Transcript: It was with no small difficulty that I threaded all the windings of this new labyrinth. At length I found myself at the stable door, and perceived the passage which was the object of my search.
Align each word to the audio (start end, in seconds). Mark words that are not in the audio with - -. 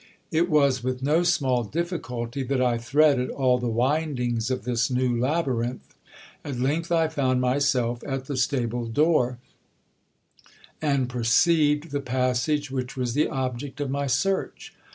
It 0.31 0.49
was 0.49 0.83
with 0.83 1.03
no 1.03 1.21
small 1.21 1.63
difficulty 1.63 2.41
that 2.45 2.59
I 2.59 2.79
threaded 2.79 3.29
all 3.29 3.59
the 3.59 3.67
windings 3.67 4.49
of 4.49 4.63
this 4.63 4.89
new 4.89 5.15
labyrinth. 5.15 5.93
At 6.43 6.57
length 6.59 6.91
I 6.91 7.07
found 7.07 7.39
myself 7.39 8.01
at 8.07 8.25
the 8.25 8.35
stable 8.35 8.87
door, 8.87 9.37
and 10.81 11.07
perceived 11.07 11.91
the 11.91 12.01
passage 12.01 12.71
which 12.71 12.97
was 12.97 13.13
the 13.13 13.27
object 13.27 13.79
of 13.79 13.91
my 13.91 14.07
search. 14.07 14.73